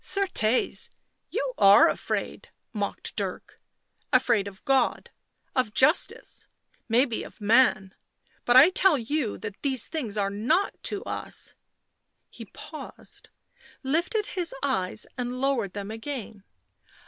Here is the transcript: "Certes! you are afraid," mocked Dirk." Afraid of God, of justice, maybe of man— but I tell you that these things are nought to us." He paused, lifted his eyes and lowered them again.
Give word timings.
"Certes! 0.03 0.89
you 1.29 1.53
are 1.59 1.87
afraid," 1.87 2.49
mocked 2.73 3.15
Dirk." 3.15 3.61
Afraid 4.19 4.47
of 4.47 4.65
God, 4.65 5.11
of 5.55 5.75
justice, 5.75 6.47
maybe 6.89 7.21
of 7.21 7.39
man— 7.39 7.93
but 8.43 8.55
I 8.55 8.71
tell 8.71 8.97
you 8.97 9.37
that 9.37 9.61
these 9.61 9.87
things 9.87 10.17
are 10.17 10.31
nought 10.31 10.73
to 10.85 11.03
us." 11.03 11.53
He 12.31 12.45
paused, 12.45 13.29
lifted 13.83 14.25
his 14.33 14.55
eyes 14.63 15.05
and 15.19 15.39
lowered 15.39 15.73
them 15.73 15.91
again. 15.91 16.45